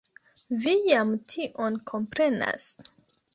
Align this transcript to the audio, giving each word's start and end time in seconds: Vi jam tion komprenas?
Vi 0.61 0.71
jam 0.91 1.11
tion 1.33 1.77
komprenas? 1.93 2.67